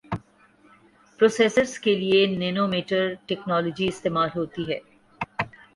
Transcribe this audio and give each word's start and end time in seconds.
processors 1.19 1.77
کے 1.79 1.93
لئے 1.95 2.25
Nano 2.31 2.65
metre 2.67 3.03
technology 3.27 3.87
استعمال 3.87 4.29
ہوتی 4.35 4.63
ہے 4.69 4.79